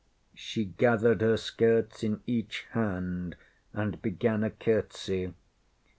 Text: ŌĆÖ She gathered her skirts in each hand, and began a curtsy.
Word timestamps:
ŌĆÖ 0.01 0.29
She 0.39 0.65
gathered 0.65 1.21
her 1.21 1.37
skirts 1.37 2.01
in 2.03 2.21
each 2.25 2.63
hand, 2.71 3.35
and 3.71 4.01
began 4.01 4.43
a 4.43 4.49
curtsy. 4.49 5.31